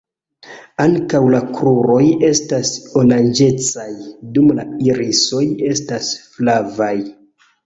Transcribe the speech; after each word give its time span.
Ankaŭ 0.83 1.19
la 1.33 1.41
kruroj 1.57 1.99
estas 2.29 2.71
oranĝecaj, 3.01 3.87
dum 4.39 4.49
la 4.61 4.67
irisoj 4.89 5.45
estas 5.75 6.11
flavaj. 6.33 6.93